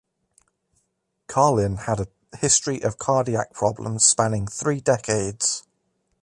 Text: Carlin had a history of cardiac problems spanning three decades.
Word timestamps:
Carlin 1.27 1.75
had 1.75 1.99
a 1.99 2.37
history 2.37 2.81
of 2.81 2.97
cardiac 2.97 3.53
problems 3.53 4.03
spanning 4.03 4.47
three 4.47 4.79
decades. 4.81 5.67